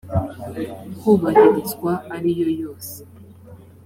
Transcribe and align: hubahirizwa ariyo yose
hubahirizwa 0.99 1.91
ariyo 2.15 2.45
yose 2.61 2.97